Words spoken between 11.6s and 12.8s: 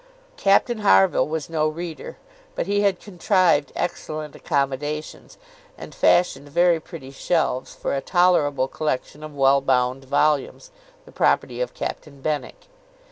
of Captain Benwick.